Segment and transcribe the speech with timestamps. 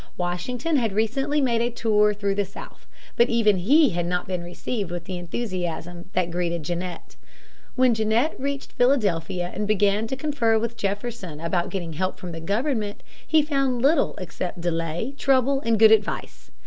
[0.17, 2.87] Washington had recently made a tour through the South.
[3.15, 7.01] But even he had not been received with the enthusiasm that greeted Genet.
[7.07, 7.17] But
[7.75, 12.39] when Genet reached Philadelphia, and began to confer with Jefferson about getting help from the
[12.41, 16.49] government, he found little except delay, trouble, and good advice.